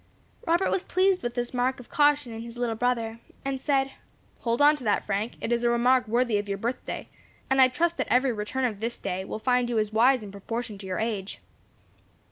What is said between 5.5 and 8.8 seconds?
is a remark worthy of your birthday, and I trust that every return of